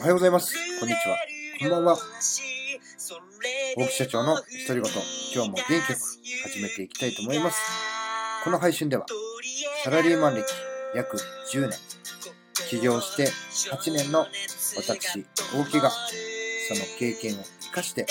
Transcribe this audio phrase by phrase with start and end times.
[0.00, 0.56] はようございます。
[0.80, 1.16] こんにちは。
[1.60, 1.96] こんばんは。
[3.76, 4.82] 大木社長の独り言、
[5.32, 5.92] 今日も元気よく
[6.50, 7.60] 始めていきたいと思います。
[8.42, 9.06] この配信では、
[9.84, 10.46] サラリーマン歴
[10.96, 11.16] 約
[11.52, 11.78] 10年、
[12.70, 13.30] 起業して
[13.70, 14.26] 8年の
[14.76, 15.24] 私、
[15.54, 18.04] 大木が、その経験を生かして、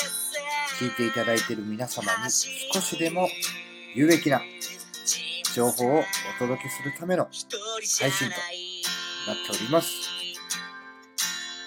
[0.79, 2.31] 聞いていただいている皆様に
[2.73, 3.27] 少しでも
[3.93, 4.41] 有益な
[5.53, 6.03] 情報をお
[6.39, 7.27] 届けするための
[7.99, 8.35] 配信と
[9.27, 10.09] なっております。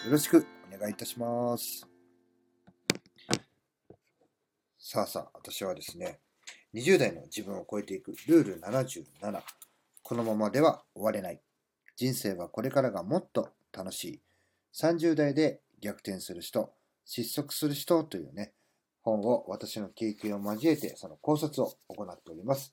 [0.07, 1.87] よろしくお願いいたします。
[4.79, 6.21] さあさあ、私はですね、
[6.73, 9.43] 20代の自分を超えていくルール77。
[10.03, 11.41] このままでは終われない。
[11.97, 14.21] 人生はこれからがもっと楽しい。
[14.75, 16.73] 30代で逆転する人、
[17.05, 18.55] 失速する人というね、
[19.03, 22.73] 本を私の経験を交えてその考察を行っております。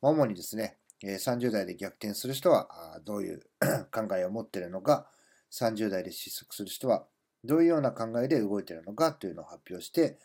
[0.00, 3.42] 主にですね、30代で逆転する人はどういう
[3.92, 5.08] 考えを持っているのか、
[5.50, 7.04] 30代で失速する人は
[7.44, 10.18] どういうような考えで動いているのかというのを発表して、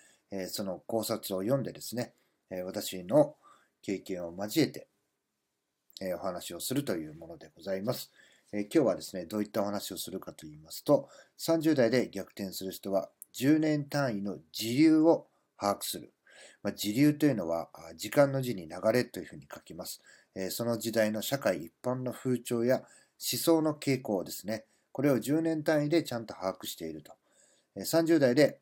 [0.50, 2.14] その考察を読んでですね、
[2.66, 3.36] 私の
[3.82, 4.88] 経験を交えて
[6.16, 8.12] お話をするというものでございます。
[8.52, 11.10] 今日はですね、どういったお話をするかと言いますと、
[11.40, 15.28] 30代で逆転する人は10年単位の時流を
[15.60, 16.14] 把握する。
[16.64, 20.02] まあ、時流というのは、時間の字に流れというふうに書きます。
[20.50, 22.88] その時代の社会一般の風潮や思
[23.20, 24.66] 想の傾向ですね。
[24.92, 27.14] これを10年単位でちゃんと把握していると。
[27.76, 28.60] 30代で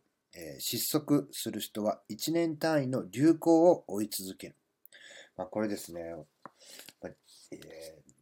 [0.59, 4.55] 失速する人は1年単位の流行を追い続ける。
[5.37, 6.15] まあ、これですね、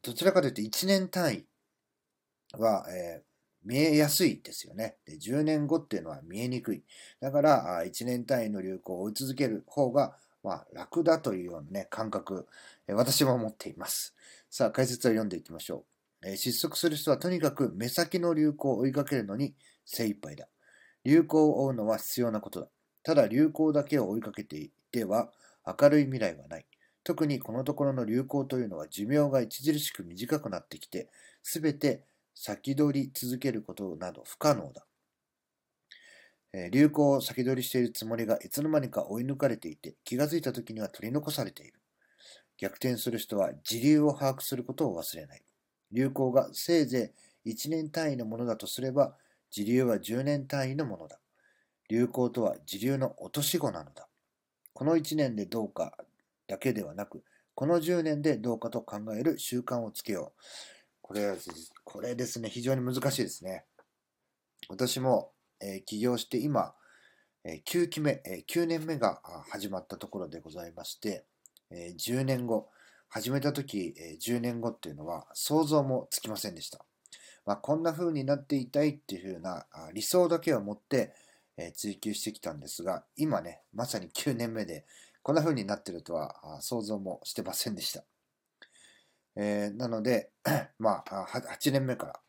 [0.02, 1.46] どちらかというと1年単位
[2.58, 2.86] は、
[3.66, 5.18] 見えやすいですよねで。
[5.18, 6.84] 10年後っていうのは見えにくい。
[7.20, 12.48] だから、1年単位の流行を追い続ける方が、まあ、楽だというようなね、感覚、
[12.88, 14.14] 私も持っています。
[14.50, 15.86] さあ、解説を読んでいきましょ
[16.24, 16.38] うえ。
[16.38, 20.48] 失速する人はとにかく目先の流行を追いかけるのに精一杯だ。
[21.06, 22.68] 流行を追うのは必要なことだ。
[23.04, 25.30] ただ流行だけを追いかけていては
[25.66, 26.66] 明るい未来はない。
[27.04, 31.10] 特にこのところの流行というのは寿命が著しく短くなってきて、
[31.42, 32.04] すべて
[32.36, 34.86] 先取り続けることなど不可能だ。
[36.72, 41.80] 流行を先取りしているつもりがいつの間にか追い抜かれていて、気がついた時には取り残されている。
[42.58, 45.42] 逆転する人は時流を把握することを忘れない。
[45.92, 47.12] 流行がせいぜ
[47.44, 49.16] い1年単位のものだとすれば、
[49.50, 51.20] 時流は10年単位のものだ。
[51.90, 54.08] 流行とは時流の落とし子なのだ。
[54.74, 55.98] この1年でどうか
[56.48, 57.24] だけではなく、
[57.56, 60.42] この10年でどうかと考える習慣をつけよう。
[61.04, 61.36] これ、
[61.84, 63.66] これですね、非常に難しいですね。
[64.70, 66.74] 私も、えー、起業して今、
[67.44, 71.26] えー、9期目、えー、9年目が始まったところでございまして、
[71.70, 72.70] え10年後、
[73.10, 76.86] 始めた時、え10年後っていうのは想像もつきませんでした。
[77.46, 81.14] まあ、こんな風になっていたいっていう風な理想だけを持って、
[81.58, 84.86] え追求してきたんですが、今ね、まさに9年目で、
[85.22, 88.04] こんな風になってるとは想像もしてませんでした。
[89.36, 90.30] えー、なので、
[90.80, 92.20] まあ、8年目から、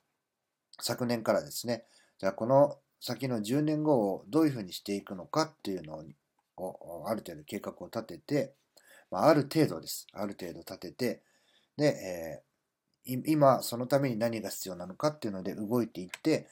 [0.81, 1.85] 昨年からですね、
[2.19, 6.03] じゃあこの先の10年後をどういうふうにしていくのかっていうの
[6.57, 8.55] を、ある程度計画を立てて、
[9.11, 10.07] まあ、ある程度です。
[10.13, 11.23] ある程度立てて、
[11.77, 12.43] で、
[13.07, 16.49] えー、今そのために何が必要なのかっていうので動いていって、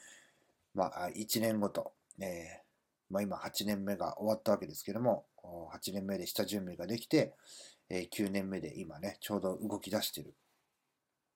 [0.75, 7.33] まあ、1年ごと、えー、まあ、今8年目が終わったわけですけども、8年目で下準備ができて、
[7.89, 10.33] え9年目で今ね、ちょうど動き出してる。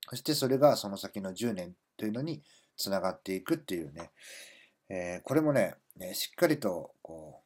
[0.09, 2.41] そしてそれがその先の10年というのに
[2.77, 4.11] つながっていくっていうね、
[4.89, 7.41] えー、これもね、ね、しっかりとこ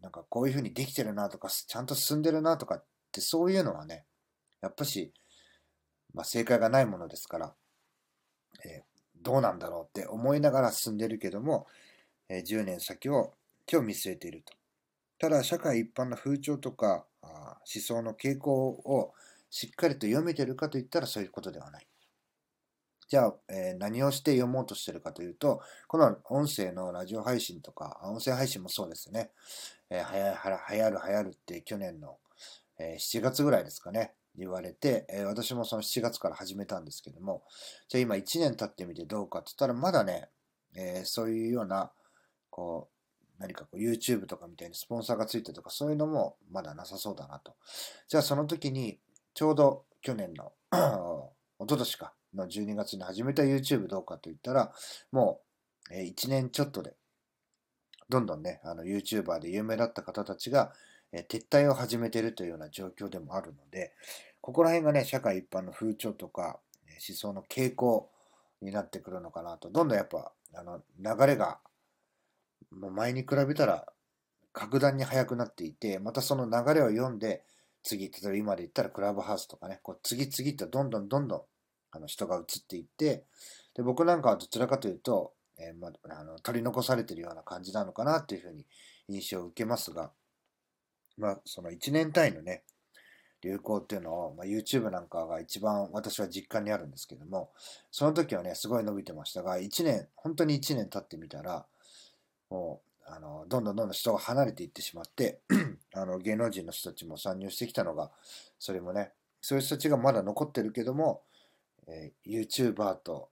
[0.00, 4.04] う、なんかこういうふうにできてるなとか、ちゃんと進んでるなとかってそういうのはね、
[4.60, 5.12] やっぱし、
[6.12, 7.54] まあ、正解がないものですから、
[8.64, 8.82] えー、
[9.22, 11.66] どうなんだろうって思いながら進んでるけども、
[12.28, 13.34] えー、10年先を
[13.70, 14.52] 今日見据えていると。
[15.18, 19.14] ただ、社会一般の風潮とか思想の傾向を
[19.48, 21.86] しっかりと読めてるかといったらそういうことではない。
[23.08, 29.30] じゃあ、えー、何をして読もうとしてるかというと、この音声のラジオ配信とか、音声配信もそうですね。
[29.90, 30.34] えー、はや
[30.70, 32.18] 流行る流行るって去年の、
[32.78, 37.44] えー、7月ぐらいですかね、言われて、え私もその7月から始めたんですけども、
[37.88, 40.28] じゃあ今1年経ってみてどうかって言ったら、まだね、
[40.76, 41.92] えそういうような、
[42.50, 42.94] こう、
[43.38, 47.56] 何かこう YouTube とかみたいにスポンサーがついてとかそういうのもまだなさそうだなと。
[48.08, 48.98] じゃあその時に
[49.34, 54.72] ちょうど去年の一昨年かの12月に始めた YouTube どうかといったら、
[55.12, 55.40] も
[55.90, 56.94] うえ1年ちょっとで、
[58.08, 60.72] どんどんね、あの YouTuber で有名だった方たちが
[61.12, 63.92] 撤退を始めてるというような状況でもあるので、
[64.40, 66.60] ここら辺がね、社会一般の風潮とか
[67.08, 68.10] 思想の傾向
[68.60, 69.70] になってくるのかなと。
[69.70, 71.60] どんどんやっぱ、あの、流れが、
[72.70, 73.86] もう前に比べたら
[74.52, 77.44] 格段に速くなっていて、またその流れを読んで、
[77.82, 81.42] 次、例えば今で言ったらクラブハウスとかね、こう次々とどんどんどんどん
[81.94, 83.24] あの人が移っていって、
[83.74, 88.66] で僕なんかはどちらかというと、えー、まあの取り残されてるような感じなのかなっていうふうに
[89.08, 90.10] 印象を受けますが、
[91.16, 92.62] まあ、その1年単位のね、
[93.42, 97.50] 流行っていうのを、まあ、YouTube なんかが一番私は実感にあるんですけども、
[97.90, 101.66] その時はね、すごい伸びてましたが、1年、本当に1年経ってみたら、
[102.48, 105.40] もう、あの、どんどんどんどん人が離れていってしまって
[105.94, 108.10] あの、芸能人の人たちも参入してきたのが、
[108.58, 109.12] それもね、
[109.42, 111.22] そういう人たちがまだ残ってるけども、
[111.88, 113.30] えー、YouTuber と、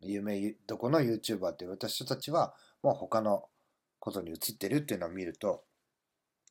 [0.00, 3.48] 有名どこの YouTuber って言われた人たちは、もう他の
[3.98, 5.64] ことに移ってるっていうのを見ると、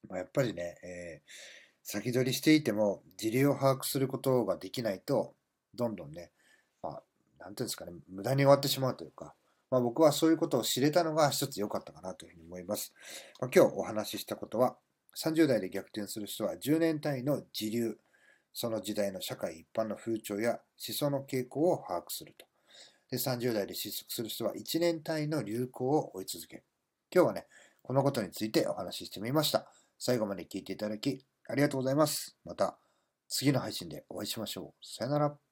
[0.10, 1.30] まあ、やっぱりね、えー、
[1.84, 5.34] 先取りしていても、時流を把握することができないと、
[5.74, 6.32] どんどんね、
[6.82, 7.04] まあ、
[7.40, 9.34] なんていうんですかね、無駄に終わってしまうというか、
[9.70, 12.94] まあ、僕はそういうことを知れたのが一つ良かったかなというふうに思います。
[13.40, 14.78] まあ、今日お話ししたことは、
[15.18, 17.98] 30代で逆転する人は10年単位の時流、
[18.60, 22.48] その時代の社会一般の風潮や思想の傾向を把握すると。
[23.12, 26.64] で、30代で失速する人は1年単位の流行を追い続ける。
[27.14, 27.46] 今日はね、
[27.84, 29.72] このことについてお話ししてみました。
[30.00, 32.36] 最後まで聞いていただきありがとうございます。
[32.46, 32.80] また
[33.28, 34.84] 次の配信でお会いしましょう。
[34.84, 35.47] さよなら。